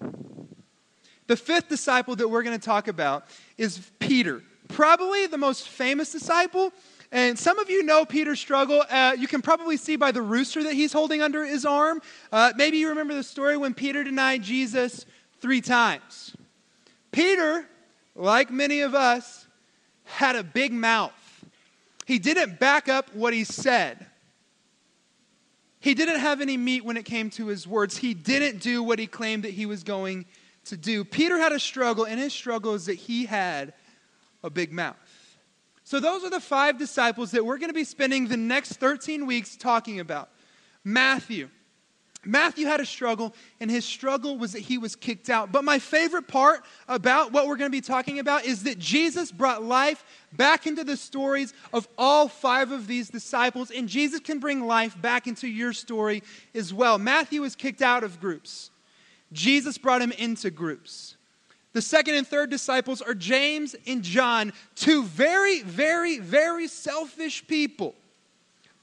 The 1.27 1.35
fifth 1.35 1.67
disciple 1.67 2.15
that 2.15 2.29
we're 2.29 2.43
going 2.43 2.57
to 2.57 2.65
talk 2.65 2.87
about 2.87 3.25
is 3.57 3.91
Peter, 3.99 4.41
probably 4.69 5.27
the 5.27 5.37
most 5.37 5.67
famous 5.67 6.11
disciple. 6.11 6.71
And 7.11 7.37
some 7.37 7.59
of 7.59 7.69
you 7.69 7.83
know 7.83 8.05
Peter's 8.05 8.39
struggle. 8.39 8.83
Uh, 8.89 9.15
you 9.17 9.27
can 9.27 9.41
probably 9.41 9.75
see 9.75 9.95
by 9.95 10.11
the 10.11 10.21
rooster 10.21 10.63
that 10.63 10.73
he's 10.73 10.93
holding 10.93 11.21
under 11.21 11.43
his 11.45 11.65
arm. 11.65 12.01
Uh, 12.31 12.53
maybe 12.55 12.77
you 12.77 12.89
remember 12.89 13.13
the 13.13 13.23
story 13.23 13.57
when 13.57 13.73
Peter 13.73 14.03
denied 14.03 14.43
Jesus 14.43 15.05
three 15.39 15.61
times. 15.61 16.35
Peter, 17.11 17.65
like 18.15 18.51
many 18.51 18.81
of 18.81 18.93
us, 18.95 19.47
had 20.03 20.35
a 20.35 20.43
big 20.43 20.71
mouth. 20.71 21.13
He 22.05 22.19
didn't 22.19 22.59
back 22.59 22.87
up 22.87 23.13
what 23.15 23.33
he 23.33 23.43
said. 23.43 24.05
He 25.79 25.93
didn't 25.93 26.19
have 26.19 26.41
any 26.41 26.57
meat 26.57 26.83
when 26.83 26.97
it 26.97 27.05
came 27.05 27.29
to 27.31 27.47
his 27.47 27.67
words. 27.67 27.97
He 27.97 28.13
didn't 28.13 28.61
do 28.61 28.81
what 28.81 28.97
he 28.97 29.07
claimed 29.07 29.43
that 29.43 29.51
he 29.51 29.65
was 29.65 29.83
going 29.83 30.25
to 30.65 30.77
do. 30.77 31.03
Peter 31.03 31.37
had 31.37 31.51
a 31.51 31.59
struggle, 31.59 32.05
and 32.05 32.19
his 32.19 32.33
struggle 32.33 32.73
is 32.73 32.87
that 32.87 32.95
he 32.95 33.25
had 33.25 33.73
a 34.43 34.49
big 34.49 34.71
mouth. 34.71 34.95
So, 35.83 35.99
those 35.99 36.23
are 36.23 36.31
the 36.31 36.39
five 36.39 36.79
disciples 36.79 37.31
that 37.31 37.45
we're 37.45 37.59
going 37.59 37.69
to 37.69 37.75
be 37.75 37.83
spending 37.83 38.27
the 38.27 38.37
next 38.37 38.73
13 38.77 39.27
weeks 39.27 39.55
talking 39.55 39.99
about. 39.99 40.29
Matthew. 40.83 41.49
Matthew 42.25 42.65
had 42.65 42.79
a 42.79 42.85
struggle, 42.85 43.33
and 43.59 43.69
his 43.69 43.85
struggle 43.85 44.37
was 44.37 44.53
that 44.53 44.61
he 44.61 44.77
was 44.77 44.95
kicked 44.95 45.29
out. 45.29 45.51
But 45.51 45.63
my 45.63 45.79
favorite 45.79 46.27
part 46.27 46.63
about 46.87 47.31
what 47.31 47.47
we're 47.47 47.55
going 47.55 47.69
to 47.69 47.75
be 47.75 47.81
talking 47.81 48.19
about 48.19 48.45
is 48.45 48.63
that 48.63 48.79
Jesus 48.79 49.31
brought 49.31 49.63
life 49.63 50.03
back 50.33 50.67
into 50.67 50.83
the 50.83 50.97
stories 50.97 51.53
of 51.71 51.87
all 51.97 52.27
five 52.27 52.71
of 52.71 52.87
these 52.87 53.09
disciples, 53.09 53.71
and 53.71 53.87
Jesus 53.87 54.19
can 54.19 54.39
bring 54.39 54.65
life 54.65 54.99
back 55.01 55.27
into 55.27 55.47
your 55.47 55.73
story 55.73 56.23
as 56.53 56.73
well. 56.73 56.97
Matthew 56.97 57.41
was 57.41 57.55
kicked 57.55 57.81
out 57.81 58.03
of 58.03 58.19
groups, 58.19 58.71
Jesus 59.31 59.77
brought 59.77 60.01
him 60.01 60.11
into 60.11 60.49
groups. 60.49 61.15
The 61.73 61.81
second 61.81 62.15
and 62.15 62.25
third 62.25 62.49
disciples 62.49 63.01
are 63.01 63.13
James 63.13 63.75
and 63.85 64.01
John, 64.01 64.53
two 64.75 65.03
very, 65.03 65.61
very, 65.61 66.19
very 66.19 66.69
selfish 66.69 67.45
people. 67.47 67.95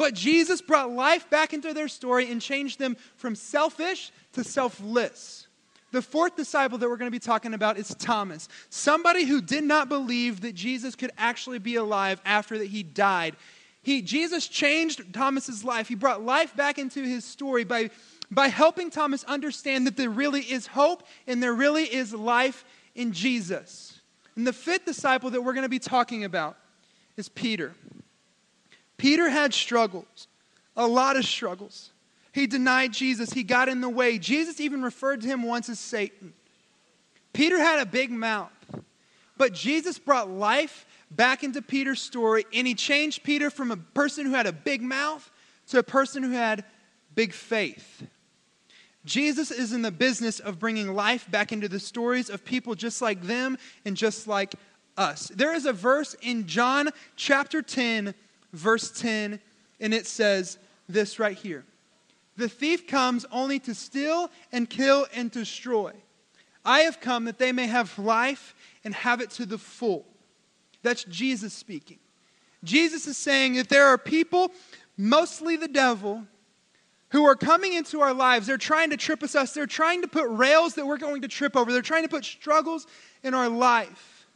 But 0.02 0.14
Jesus 0.14 0.60
brought 0.60 0.90
life 0.90 1.30
back 1.30 1.52
into 1.52 1.72
their 1.72 1.86
story 1.86 2.28
and 2.28 2.42
changed 2.42 2.80
them 2.80 2.96
from 3.14 3.36
selfish 3.36 4.10
to 4.32 4.42
selfless. 4.42 5.46
The 5.92 6.02
fourth 6.02 6.34
disciple 6.34 6.76
that 6.78 6.88
we're 6.88 6.96
going 6.96 7.06
to 7.06 7.14
be 7.14 7.20
talking 7.20 7.54
about 7.54 7.78
is 7.78 7.94
Thomas, 8.00 8.48
somebody 8.68 9.24
who 9.24 9.40
did 9.40 9.62
not 9.62 9.88
believe 9.88 10.40
that 10.40 10.56
Jesus 10.56 10.96
could 10.96 11.12
actually 11.16 11.60
be 11.60 11.76
alive 11.76 12.20
after 12.24 12.58
that 12.58 12.66
he 12.66 12.82
died. 12.82 13.36
He, 13.80 14.02
Jesus 14.02 14.48
changed 14.48 15.14
Thomas's 15.14 15.62
life. 15.62 15.86
He 15.86 15.94
brought 15.94 16.20
life 16.20 16.56
back 16.56 16.80
into 16.80 17.04
his 17.04 17.24
story 17.24 17.62
by, 17.62 17.90
by 18.28 18.48
helping 18.48 18.90
Thomas 18.90 19.22
understand 19.22 19.86
that 19.86 19.96
there 19.96 20.10
really 20.10 20.40
is 20.40 20.66
hope 20.66 21.04
and 21.28 21.40
there 21.40 21.54
really 21.54 21.84
is 21.84 22.12
life 22.12 22.64
in 22.96 23.12
Jesus. 23.12 24.00
And 24.34 24.44
the 24.44 24.52
fifth 24.52 24.84
disciple 24.84 25.30
that 25.30 25.42
we're 25.42 25.54
going 25.54 25.62
to 25.62 25.68
be 25.68 25.78
talking 25.78 26.24
about 26.24 26.56
is 27.16 27.28
Peter. 27.28 27.76
Peter 29.02 29.28
had 29.28 29.52
struggles, 29.52 30.28
a 30.76 30.86
lot 30.86 31.16
of 31.16 31.24
struggles. 31.24 31.90
He 32.30 32.46
denied 32.46 32.92
Jesus, 32.92 33.32
he 33.32 33.42
got 33.42 33.68
in 33.68 33.80
the 33.80 33.88
way. 33.88 34.16
Jesus 34.16 34.60
even 34.60 34.80
referred 34.80 35.22
to 35.22 35.26
him 35.26 35.42
once 35.42 35.68
as 35.68 35.80
Satan. 35.80 36.32
Peter 37.32 37.58
had 37.58 37.80
a 37.80 37.84
big 37.84 38.12
mouth, 38.12 38.52
but 39.36 39.54
Jesus 39.54 39.98
brought 39.98 40.30
life 40.30 40.86
back 41.10 41.42
into 41.42 41.60
Peter's 41.60 42.00
story, 42.00 42.44
and 42.54 42.64
he 42.64 42.76
changed 42.76 43.24
Peter 43.24 43.50
from 43.50 43.72
a 43.72 43.76
person 43.76 44.24
who 44.24 44.34
had 44.34 44.46
a 44.46 44.52
big 44.52 44.80
mouth 44.80 45.28
to 45.66 45.80
a 45.80 45.82
person 45.82 46.22
who 46.22 46.30
had 46.30 46.64
big 47.16 47.32
faith. 47.32 48.06
Jesus 49.04 49.50
is 49.50 49.72
in 49.72 49.82
the 49.82 49.90
business 49.90 50.38
of 50.38 50.60
bringing 50.60 50.94
life 50.94 51.28
back 51.28 51.50
into 51.50 51.68
the 51.68 51.80
stories 51.80 52.30
of 52.30 52.44
people 52.44 52.76
just 52.76 53.02
like 53.02 53.20
them 53.22 53.58
and 53.84 53.96
just 53.96 54.28
like 54.28 54.54
us. 54.96 55.26
There 55.34 55.56
is 55.56 55.66
a 55.66 55.72
verse 55.72 56.14
in 56.22 56.46
John 56.46 56.90
chapter 57.16 57.62
10 57.62 58.14
verse 58.52 58.90
10, 58.90 59.40
and 59.80 59.94
it 59.94 60.06
says 60.06 60.58
this 60.88 61.18
right 61.18 61.36
here 61.36 61.64
The 62.36 62.48
thief 62.48 62.86
comes 62.86 63.26
only 63.30 63.58
to 63.60 63.74
steal 63.74 64.30
and 64.50 64.68
kill 64.68 65.06
and 65.14 65.30
destroy. 65.30 65.92
I 66.64 66.80
have 66.80 67.00
come 67.00 67.24
that 67.24 67.38
they 67.38 67.52
may 67.52 67.66
have 67.66 67.98
life 67.98 68.54
and 68.84 68.94
have 68.94 69.20
it 69.20 69.30
to 69.30 69.46
the 69.46 69.58
full. 69.58 70.06
That's 70.82 71.04
Jesus 71.04 71.52
speaking. 71.52 71.98
Jesus 72.64 73.06
is 73.06 73.16
saying 73.16 73.54
that 73.54 73.68
there 73.68 73.86
are 73.86 73.98
people, 73.98 74.52
mostly 74.96 75.56
the 75.56 75.68
devil, 75.68 76.24
who 77.10 77.24
are 77.24 77.36
coming 77.36 77.74
into 77.74 78.00
our 78.00 78.14
lives. 78.14 78.46
They're 78.46 78.56
trying 78.56 78.90
to 78.90 78.96
trip 78.96 79.22
us 79.22 79.34
up. 79.34 79.52
They're 79.52 79.66
trying 79.66 80.02
to 80.02 80.08
put 80.08 80.26
rails 80.28 80.74
that 80.74 80.86
we're 80.86 80.98
going 80.98 81.22
to 81.22 81.28
trip 81.28 81.56
over. 81.56 81.72
They're 81.72 81.82
trying 81.82 82.04
to 82.04 82.08
put 82.08 82.24
struggles 82.24 82.86
in 83.22 83.34
our 83.34 83.48
life. 83.48 84.26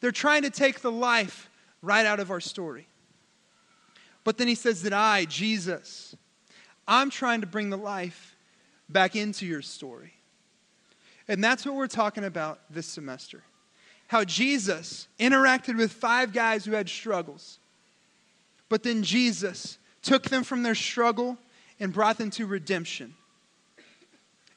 They're 0.00 0.12
trying 0.12 0.42
to 0.42 0.50
take 0.50 0.80
the 0.80 0.90
life 0.90 1.48
right 1.82 2.04
out 2.04 2.18
of 2.18 2.30
our 2.30 2.40
story. 2.40 2.88
But 4.26 4.38
then 4.38 4.48
he 4.48 4.56
says 4.56 4.82
that 4.82 4.92
I, 4.92 5.24
Jesus, 5.26 6.16
I'm 6.88 7.10
trying 7.10 7.42
to 7.42 7.46
bring 7.46 7.70
the 7.70 7.78
life 7.78 8.34
back 8.88 9.14
into 9.14 9.46
your 9.46 9.62
story. 9.62 10.14
And 11.28 11.44
that's 11.44 11.64
what 11.64 11.76
we're 11.76 11.86
talking 11.86 12.24
about 12.24 12.58
this 12.68 12.88
semester. 12.88 13.44
How 14.08 14.24
Jesus 14.24 15.06
interacted 15.20 15.76
with 15.76 15.92
five 15.92 16.32
guys 16.32 16.64
who 16.64 16.72
had 16.72 16.88
struggles. 16.88 17.60
But 18.68 18.82
then 18.82 19.04
Jesus 19.04 19.78
took 20.02 20.24
them 20.24 20.42
from 20.42 20.64
their 20.64 20.74
struggle 20.74 21.38
and 21.78 21.92
brought 21.92 22.18
them 22.18 22.30
to 22.30 22.46
redemption. 22.46 23.14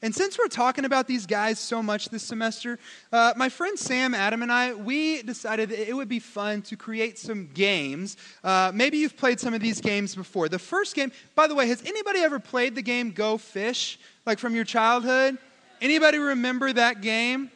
And 0.02 0.14
since 0.14 0.38
we're 0.38 0.48
talking 0.48 0.86
about 0.86 1.06
these 1.06 1.26
guys 1.26 1.58
so 1.58 1.82
much 1.82 2.08
this 2.08 2.22
semester, 2.22 2.78
uh, 3.12 3.34
my 3.36 3.50
friend 3.50 3.78
Sam, 3.78 4.14
Adam, 4.14 4.42
and 4.42 4.50
I, 4.50 4.72
we 4.72 5.20
decided 5.22 5.68
that 5.68 5.88
it 5.88 5.92
would 5.92 6.08
be 6.08 6.18
fun 6.18 6.62
to 6.62 6.76
create 6.76 7.18
some 7.18 7.50
games. 7.52 8.16
Uh, 8.42 8.72
maybe 8.74 8.96
you've 8.96 9.16
played 9.16 9.38
some 9.38 9.52
of 9.52 9.60
these 9.60 9.78
games 9.82 10.14
before. 10.14 10.48
The 10.48 10.58
first 10.58 10.94
game, 10.94 11.12
by 11.34 11.46
the 11.48 11.54
way, 11.54 11.66
has 11.68 11.82
anybody 11.84 12.20
ever 12.20 12.38
played 12.38 12.74
the 12.74 12.82
game 12.82 13.10
Go 13.10 13.36
Fish, 13.36 13.98
like 14.24 14.38
from 14.38 14.54
your 14.54 14.64
childhood? 14.64 15.36
Anybody 15.82 16.16
remember 16.16 16.72
that 16.72 17.02
game? 17.02 17.50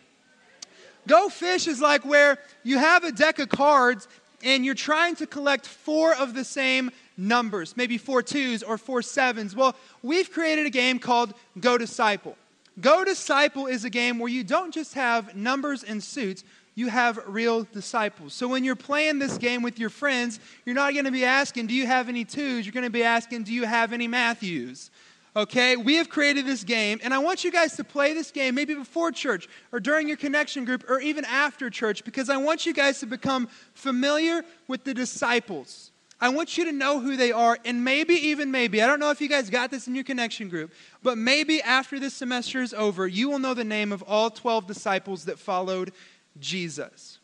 Go 1.06 1.30
Fish 1.30 1.66
is 1.66 1.80
like 1.80 2.04
where 2.04 2.38
you 2.62 2.76
have 2.76 3.04
a 3.04 3.12
deck 3.12 3.38
of 3.38 3.48
cards 3.48 4.06
and 4.42 4.66
you're 4.66 4.74
trying 4.74 5.16
to 5.16 5.26
collect 5.26 5.66
four 5.66 6.14
of 6.14 6.34
the 6.34 6.44
same 6.44 6.90
numbers, 7.16 7.76
maybe 7.76 7.98
four 7.98 8.22
twos 8.22 8.62
or 8.62 8.78
four 8.78 9.02
sevens. 9.02 9.54
Well, 9.54 9.74
we've 10.02 10.30
created 10.30 10.66
a 10.66 10.70
game 10.70 10.98
called 10.98 11.34
Go 11.60 11.78
Disciple. 11.78 12.36
Go 12.80 13.04
Disciple 13.04 13.66
is 13.66 13.84
a 13.84 13.90
game 13.90 14.18
where 14.18 14.30
you 14.30 14.42
don't 14.42 14.72
just 14.72 14.94
have 14.94 15.36
numbers 15.36 15.84
and 15.84 16.02
suits, 16.02 16.42
you 16.74 16.88
have 16.88 17.20
real 17.26 17.62
disciples. 17.62 18.34
So 18.34 18.48
when 18.48 18.64
you're 18.64 18.74
playing 18.74 19.20
this 19.20 19.38
game 19.38 19.62
with 19.62 19.78
your 19.78 19.90
friends, 19.90 20.40
you're 20.64 20.74
not 20.74 20.92
going 20.92 21.04
to 21.04 21.12
be 21.12 21.24
asking, 21.24 21.68
Do 21.68 21.74
you 21.74 21.86
have 21.86 22.08
any 22.08 22.24
twos? 22.24 22.66
You're 22.66 22.72
going 22.72 22.84
to 22.84 22.90
be 22.90 23.04
asking, 23.04 23.44
Do 23.44 23.52
you 23.52 23.64
have 23.64 23.92
any 23.92 24.08
Matthews? 24.08 24.90
Okay, 25.36 25.74
we 25.76 25.96
have 25.96 26.08
created 26.08 26.46
this 26.46 26.62
game, 26.62 27.00
and 27.02 27.12
I 27.12 27.18
want 27.18 27.42
you 27.42 27.50
guys 27.50 27.74
to 27.76 27.84
play 27.84 28.12
this 28.12 28.30
game 28.30 28.54
maybe 28.54 28.74
before 28.74 29.10
church 29.10 29.48
or 29.72 29.80
during 29.80 30.06
your 30.06 30.16
connection 30.16 30.64
group 30.64 30.88
or 30.88 31.00
even 31.00 31.24
after 31.24 31.70
church 31.70 32.04
because 32.04 32.30
I 32.30 32.36
want 32.36 32.66
you 32.66 32.72
guys 32.72 33.00
to 33.00 33.06
become 33.06 33.48
familiar 33.72 34.44
with 34.68 34.84
the 34.84 34.94
disciples. 34.94 35.90
I 36.20 36.28
want 36.28 36.56
you 36.56 36.64
to 36.66 36.72
know 36.72 37.00
who 37.00 37.16
they 37.16 37.32
are, 37.32 37.58
and 37.64 37.84
maybe, 37.84 38.14
even 38.14 38.50
maybe, 38.50 38.80
I 38.82 38.86
don't 38.86 39.00
know 39.00 39.10
if 39.10 39.20
you 39.20 39.28
guys 39.28 39.50
got 39.50 39.70
this 39.70 39.88
in 39.88 39.94
your 39.94 40.04
connection 40.04 40.48
group, 40.48 40.72
but 41.02 41.18
maybe 41.18 41.60
after 41.60 41.98
this 41.98 42.14
semester 42.14 42.62
is 42.62 42.72
over, 42.72 43.06
you 43.06 43.28
will 43.28 43.38
know 43.38 43.54
the 43.54 43.64
name 43.64 43.92
of 43.92 44.02
all 44.04 44.30
12 44.30 44.66
disciples 44.66 45.24
that 45.26 45.38
followed 45.38 45.92
Jesus. 46.38 47.18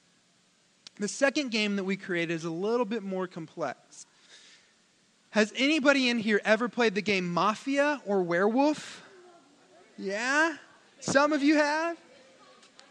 The 0.98 1.08
second 1.08 1.50
game 1.50 1.76
that 1.76 1.84
we 1.84 1.96
created 1.96 2.34
is 2.34 2.44
a 2.44 2.50
little 2.50 2.84
bit 2.84 3.02
more 3.02 3.26
complex. 3.26 4.06
Has 5.30 5.52
anybody 5.56 6.08
in 6.08 6.18
here 6.18 6.40
ever 6.44 6.68
played 6.68 6.94
the 6.94 7.02
game 7.02 7.32
Mafia 7.32 8.02
or 8.04 8.22
Werewolf? 8.22 9.02
Yeah? 9.96 10.56
Some 10.98 11.32
of 11.32 11.42
you 11.42 11.56
have? 11.56 11.96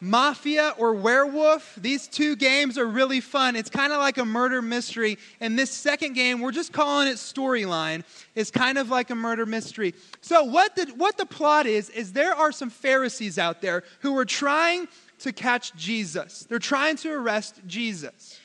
Mafia 0.02 0.74
or 0.78 0.94
Werewolf. 0.94 1.76
These 1.76 2.08
two 2.08 2.36
games 2.36 2.78
are 2.78 2.86
really 2.86 3.20
fun. 3.20 3.56
It's 3.56 3.70
kind 3.70 3.92
of 3.92 4.00
like 4.00 4.18
a 4.18 4.26
murder 4.26 4.62
mystery. 4.62 5.18
And 5.40 5.58
this 5.58 5.72
second 5.72 6.14
game, 6.14 6.40
we're 6.40 6.52
just 6.52 6.72
calling 6.72 7.08
it 7.08 7.16
Storyline, 7.16 8.04
is 8.36 8.52
kind 8.52 8.78
of 8.78 8.90
like 8.90 9.10
a 9.10 9.16
murder 9.16 9.46
mystery. 9.46 9.94
So, 10.22 10.44
what 10.44 10.76
the, 10.76 10.86
what 10.96 11.18
the 11.18 11.26
plot 11.26 11.66
is, 11.66 11.90
is 11.90 12.14
there 12.14 12.34
are 12.34 12.52
some 12.52 12.70
Pharisees 12.70 13.38
out 13.38 13.62
there 13.62 13.84
who 14.00 14.18
are 14.18 14.26
trying 14.26 14.88
to 15.20 15.34
catch 15.34 15.76
Jesus, 15.76 16.46
they're 16.48 16.60
trying 16.60 16.96
to 16.98 17.12
arrest 17.12 17.62
Jesus. 17.68 18.40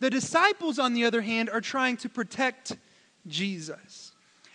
The 0.00 0.10
disciples, 0.10 0.78
on 0.78 0.94
the 0.94 1.04
other 1.04 1.20
hand, 1.20 1.50
are 1.50 1.60
trying 1.60 1.98
to 1.98 2.08
protect 2.08 2.76
Jesus. 3.26 4.09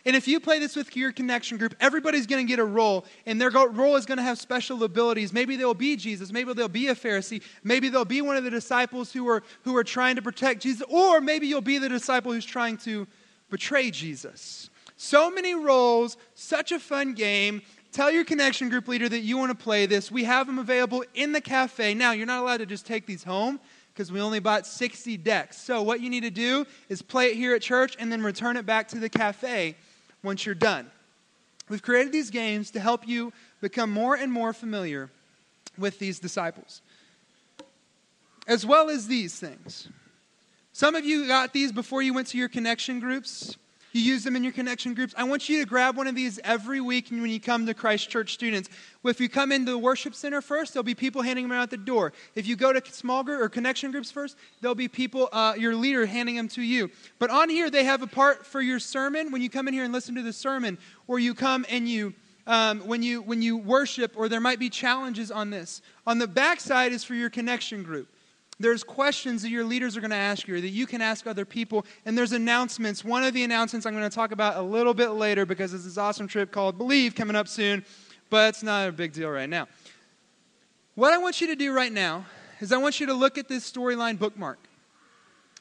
And 0.06 0.16
if 0.16 0.28
you 0.28 0.40
play 0.40 0.60
this 0.60 0.76
with 0.76 0.96
your 0.96 1.12
connection 1.12 1.58
group, 1.58 1.76
everybody's 1.80 2.28
going 2.28 2.46
to 2.46 2.48
get 2.48 2.60
a 2.60 2.66
role, 2.66 3.06
and 3.26 3.42
their 3.42 3.50
role 3.50 3.96
is 3.96 4.06
going 4.06 4.20
to 4.20 4.24
have 4.24 4.38
special 4.38 4.84
abilities. 4.84 5.34
Maybe 5.34 5.56
they'll 5.56 5.74
be 5.74 5.96
Jesus, 5.96 6.32
maybe 6.32 6.54
they'll 6.54 6.68
be 6.68 6.90
a 6.90 6.96
Pharisee, 6.96 7.42
maybe 7.64 7.90
they'll 7.90 8.06
be 8.06 8.22
one 8.22 8.38
of 8.38 8.44
the 8.44 8.52
disciples 8.52 9.12
who 9.12 9.28
are, 9.28 9.42
who 9.64 9.76
are 9.76 9.84
trying 9.84 10.16
to 10.18 10.22
protect 10.22 10.62
Jesus, 10.62 10.86
or 10.90 11.22
maybe 11.22 11.48
you'll 11.48 11.62
be 11.62 11.80
the 11.80 11.90
disciple 11.90 12.32
who's 12.32 12.46
trying 12.46 12.78
to 12.78 13.08
betray 13.50 13.90
Jesus. 13.90 14.70
So 14.96 15.32
many 15.32 15.56
roles, 15.56 16.18
such 16.36 16.72
a 16.72 16.80
fun 16.80 17.14
game. 17.14 17.64
Tell 17.92 18.12
your 18.12 18.26
connection 18.26 18.70
group 18.70 18.88
leader 18.88 19.10
that 19.10 19.22
you 19.22 19.38
want 19.38 19.58
to 19.58 19.64
play 19.64 19.88
this. 19.88 20.12
We 20.12 20.26
have 20.26 20.46
them 20.46 20.60
available 20.60 21.04
in 21.16 21.32
the 21.32 21.42
cafe. 21.42 21.94
Now, 21.96 22.12
you're 22.12 22.28
not 22.28 22.44
allowed 22.44 22.58
to 22.58 22.66
just 22.66 22.86
take 22.86 23.08
these 23.08 23.24
home 23.24 23.60
because 23.94 24.12
we 24.12 24.22
only 24.22 24.40
bought 24.40 24.68
60 24.68 25.18
decks. 25.18 25.58
So, 25.58 25.82
what 25.82 26.02
you 26.02 26.10
need 26.10 26.24
to 26.24 26.30
do 26.30 26.66
is 26.90 27.02
play 27.02 27.28
it 27.28 27.36
here 27.36 27.56
at 27.56 27.62
church 27.62 27.96
and 27.98 28.12
then 28.12 28.22
return 28.22 28.58
it 28.58 28.66
back 28.66 28.90
to 28.90 29.00
the 29.00 29.10
cafe 29.10 29.76
once 30.26 30.46
you're 30.46 30.56
done. 30.56 30.92
We've 31.70 31.82
created 31.82 32.12
these 32.12 32.30
games 32.30 32.72
to 32.72 32.80
help 32.80 33.08
you 33.08 33.32
become 33.62 33.92
more 33.92 34.16
and 34.16 34.32
more 34.32 34.52
familiar 34.52 35.10
with 35.78 36.00
these 36.00 36.20
disciples, 36.20 36.82
as 38.48 38.66
well 38.66 38.90
as 38.90 39.08
these 39.08 39.40
things. 39.40 39.88
Some 40.74 40.96
of 40.96 41.06
you 41.06 41.28
got 41.28 41.54
these 41.54 41.72
before 41.72 42.02
you 42.02 42.14
went 42.14 42.28
to 42.28 42.38
your 42.38 42.50
connection 42.50 43.00
groups. 43.00 43.58
You 43.96 44.02
use 44.02 44.26
them 44.26 44.36
in 44.36 44.44
your 44.44 44.52
connection 44.52 44.94
groups. 44.94 45.14
I 45.16 45.24
want 45.24 45.48
you 45.48 45.62
to 45.62 45.66
grab 45.66 45.96
one 45.96 46.06
of 46.06 46.16
these 46.16 46.38
every 46.44 46.82
week 46.82 47.08
when 47.12 47.30
you 47.30 47.40
come 47.40 47.66
to 47.66 47.74
Christ 47.74 48.10
Church 48.10 48.34
students. 48.34 48.68
If 49.06 49.22
you 49.22 49.30
come 49.30 49.54
into 49.54 49.72
the 49.72 49.78
worship 49.78 50.14
center 50.16 50.42
first, 50.42 50.74
there'll 50.74 50.84
be 50.84 50.94
people 50.94 51.22
handing 51.22 51.48
them 51.48 51.58
out 51.58 51.70
the 51.70 51.78
door. 51.78 52.12
If 52.36 52.46
you 52.46 52.58
go 52.58 52.74
to 52.74 52.92
small 52.92 53.24
group 53.24 53.40
or 53.40 53.48
connection 53.48 53.92
groups 53.92 54.12
first, 54.12 54.36
there'll 54.60 54.76
be 54.76 54.90
people, 54.90 55.30
uh, 55.32 55.54
your 55.58 55.78
leader, 55.78 56.06
handing 56.06 56.36
them 56.36 56.50
to 56.50 56.62
you. 56.62 56.92
But 57.20 57.30
on 57.30 57.48
here, 57.48 57.70
they 57.70 57.86
have 57.86 58.02
a 58.02 58.08
part 58.08 58.46
for 58.46 58.60
your 58.60 58.80
sermon 58.80 59.32
when 59.32 59.42
you 59.42 59.50
come 59.50 59.66
in 59.70 59.74
here 59.74 59.86
and 59.86 59.94
listen 59.94 60.14
to 60.16 60.22
the 60.22 60.34
sermon, 60.34 60.78
or 61.08 61.18
you 61.18 61.34
come 61.34 61.66
and 61.70 61.88
you 61.88 62.14
um, 62.48 62.82
when 62.82 63.02
you 63.02 63.22
when 63.22 63.42
you 63.42 63.56
worship, 63.56 64.12
or 64.18 64.28
there 64.28 64.42
might 64.42 64.60
be 64.60 64.70
challenges 64.70 65.32
on 65.32 65.52
this. 65.52 65.82
On 66.06 66.20
the 66.20 66.28
back 66.28 66.60
side 66.60 66.92
is 66.92 67.06
for 67.06 67.16
your 67.16 67.30
connection 67.30 67.82
group. 67.82 68.10
There's 68.60 68.84
questions 68.84 69.42
that 69.42 69.50
your 69.50 69.66
leaders 69.66 69.98
are 69.98 70.02
going 70.02 70.12
to 70.12 70.16
ask 70.16 70.48
you 70.48 70.56
or 70.56 70.62
that 70.62 70.70
you 70.70 70.88
can 70.88 71.02
ask 71.02 71.28
other 71.28 71.44
people. 71.44 71.86
And 72.06 72.18
there's 72.18 72.32
announcements. 72.32 73.04
One 73.04 73.24
of 73.24 73.34
the 73.34 73.44
announcements 73.44 73.86
I'm 73.86 73.94
going 73.94 74.10
to 74.10 74.16
talk 74.16 74.32
about 74.32 74.56
a 74.56 74.62
little 74.62 74.94
bit 74.94 75.10
later 75.10 75.46
because 75.46 75.72
there's 75.72 75.84
this 75.84 75.98
awesome 75.98 76.28
trip 76.28 76.52
called 76.52 76.78
Believe 76.78 77.16
coming 77.16 77.36
up 77.36 77.50
soon, 77.50 77.84
but 78.30 78.50
it's 78.50 78.64
not 78.64 78.88
a 78.88 78.92
big 78.92 79.12
deal 79.12 79.30
right 79.30 79.50
now. 79.50 79.68
What 80.96 81.12
I 81.12 81.18
want 81.18 81.42
you 81.42 81.48
to 81.48 81.56
do 81.56 81.74
right 81.74 81.92
now 81.92 82.26
is 82.62 82.72
I 82.72 82.78
want 82.78 83.02
you 83.02 83.08
to 83.08 83.14
look 83.14 83.38
at 83.38 83.50
this 83.50 83.70
storyline 83.70 84.18
bookmark. 84.18 84.60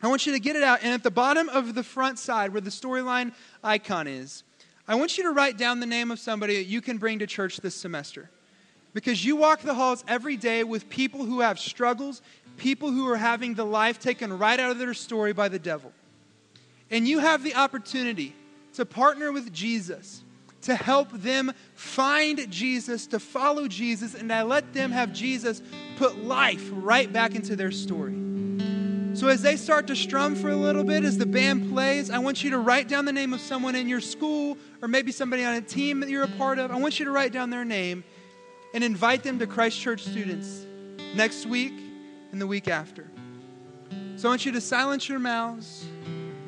I 0.00 0.06
want 0.06 0.26
you 0.26 0.32
to 0.32 0.38
get 0.38 0.54
it 0.54 0.62
out, 0.62 0.80
and 0.82 0.92
at 0.92 1.02
the 1.02 1.10
bottom 1.10 1.48
of 1.48 1.74
the 1.74 1.82
front 1.82 2.18
side 2.18 2.52
where 2.52 2.60
the 2.60 2.70
storyline 2.70 3.32
icon 3.64 4.06
is, 4.06 4.44
I 4.86 4.94
want 4.96 5.16
you 5.16 5.24
to 5.24 5.30
write 5.30 5.56
down 5.56 5.80
the 5.80 5.86
name 5.86 6.10
of 6.10 6.18
somebody 6.18 6.56
that 6.56 6.66
you 6.66 6.80
can 6.80 6.98
bring 6.98 7.18
to 7.20 7.26
church 7.26 7.56
this 7.56 7.74
semester. 7.74 8.30
Because 8.92 9.24
you 9.24 9.34
walk 9.34 9.62
the 9.62 9.74
halls 9.74 10.04
every 10.06 10.36
day 10.36 10.62
with 10.62 10.88
people 10.88 11.24
who 11.24 11.40
have 11.40 11.58
struggles, 11.58 12.22
people 12.56 12.90
who 12.90 13.08
are 13.08 13.16
having 13.16 13.54
the 13.54 13.64
life 13.64 13.98
taken 13.98 14.38
right 14.38 14.58
out 14.58 14.70
of 14.70 14.78
their 14.78 14.94
story 14.94 15.32
by 15.32 15.48
the 15.48 15.58
devil. 15.58 15.92
And 16.90 17.08
you 17.08 17.18
have 17.18 17.42
the 17.42 17.54
opportunity 17.54 18.34
to 18.74 18.84
partner 18.84 19.32
with 19.32 19.52
Jesus, 19.52 20.22
to 20.62 20.74
help 20.74 21.10
them 21.12 21.52
find 21.74 22.50
Jesus, 22.50 23.06
to 23.08 23.18
follow 23.18 23.68
Jesus, 23.68 24.14
and 24.14 24.28
to 24.28 24.44
let 24.44 24.72
them 24.72 24.90
have 24.92 25.12
Jesus 25.12 25.62
put 25.96 26.24
life 26.24 26.68
right 26.72 27.12
back 27.12 27.34
into 27.34 27.56
their 27.56 27.70
story. 27.70 28.20
So, 29.14 29.28
as 29.28 29.42
they 29.42 29.56
start 29.56 29.86
to 29.86 29.96
strum 29.96 30.34
for 30.34 30.50
a 30.50 30.56
little 30.56 30.82
bit, 30.82 31.04
as 31.04 31.18
the 31.18 31.26
band 31.26 31.70
plays, 31.72 32.10
I 32.10 32.18
want 32.18 32.42
you 32.42 32.50
to 32.50 32.58
write 32.58 32.88
down 32.88 33.04
the 33.04 33.12
name 33.12 33.32
of 33.32 33.40
someone 33.40 33.76
in 33.76 33.88
your 33.88 34.00
school 34.00 34.58
or 34.82 34.88
maybe 34.88 35.12
somebody 35.12 35.44
on 35.44 35.54
a 35.54 35.60
team 35.60 36.00
that 36.00 36.10
you're 36.10 36.24
a 36.24 36.28
part 36.28 36.58
of. 36.58 36.72
I 36.72 36.78
want 36.78 36.98
you 36.98 37.04
to 37.04 37.12
write 37.12 37.32
down 37.32 37.48
their 37.50 37.64
name 37.64 38.02
and 38.72 38.82
invite 38.82 39.22
them 39.22 39.38
to 39.38 39.46
Christ 39.46 39.80
Church 39.80 40.02
students 40.02 40.66
next 41.14 41.46
week 41.46 41.83
and 42.34 42.40
the 42.40 42.46
week 42.48 42.66
after. 42.66 43.08
So 44.16 44.28
I 44.28 44.32
want 44.32 44.44
you 44.44 44.50
to 44.50 44.60
silence 44.60 45.08
your 45.08 45.20
mouths, 45.20 45.86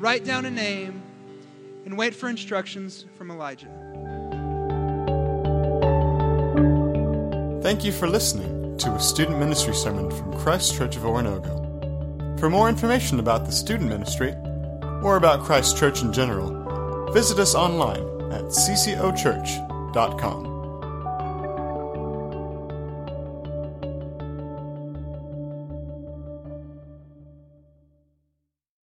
write 0.01 0.25
down 0.25 0.45
a 0.45 0.51
name, 0.51 1.01
and 1.85 1.97
wait 1.97 2.13
for 2.13 2.29
instructions 2.29 3.05
from 3.17 3.31
Elijah. 3.31 3.69
Thank 7.63 7.85
you 7.85 7.93
for 7.93 8.09
listening 8.09 8.77
to 8.79 8.91
a 8.91 9.01
student 9.01 9.39
ministry 9.39 9.77
sermon 9.77 10.11
from 10.11 10.37
Christ 10.41 10.77
Church 10.77 10.97
of 10.97 11.03
Oronogo. 11.03 12.41
For 12.41 12.51
more 12.51 12.69
information 12.69 13.21
about 13.21 13.47
the 13.47 13.53
student 13.53 13.89
ministry 13.89 14.35
or 15.05 15.17
about 15.17 15.45
Christ 15.45 15.79
Church 15.79 16.03
in 16.03 16.13
general, 16.13 17.13
visit 17.13 17.39
us 17.39 17.55
online 17.55 18.03
at 18.33 18.47
ccochurch.com. 18.47 20.56